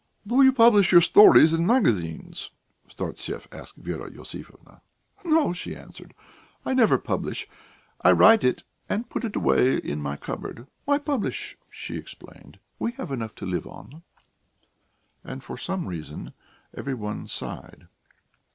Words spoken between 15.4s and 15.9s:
for some